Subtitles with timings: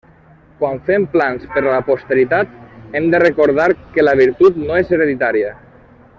[0.61, 2.57] Quan fem plans per a la posteritat
[3.01, 5.55] hem de recordar que la virtut no és hereditària.